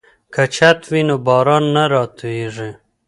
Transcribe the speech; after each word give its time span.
که 0.33 0.43
چت 0.55 0.79
وي 0.91 1.01
نو 1.07 1.15
باران 1.27 1.63
نه 1.75 1.83
راتوییږي. 1.93 2.69